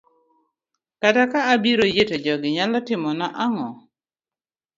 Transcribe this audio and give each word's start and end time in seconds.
kata 1.01 1.23
ka 1.31 1.39
abiro 1.53 1.85
yie 1.95 2.03
to 2.09 2.15
jogi 2.23 2.49
nyalo 2.55 2.77
timona 2.87 3.25
ang'o? 3.43 3.69